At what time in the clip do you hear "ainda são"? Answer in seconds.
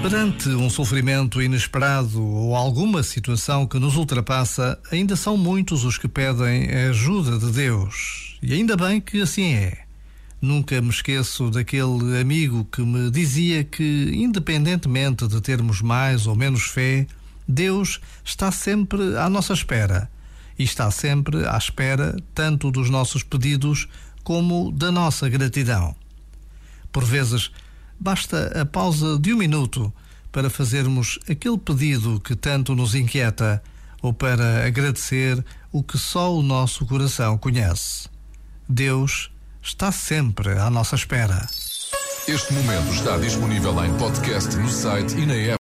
4.92-5.36